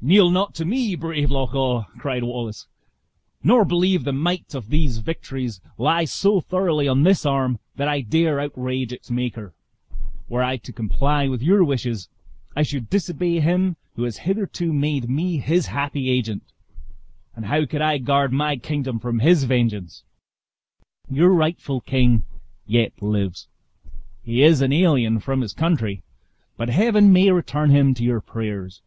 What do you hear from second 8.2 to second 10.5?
outrage its Maker. Were